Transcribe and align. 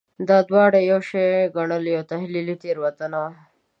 دا 0.29 0.37
دواړه 0.49 0.79
یو 0.89 0.99
شی 1.09 1.25
ګڼل 1.55 1.83
یوه 1.93 2.03
تحلیلي 2.11 2.55
تېروتنه 2.63 3.17
وه. 3.23 3.31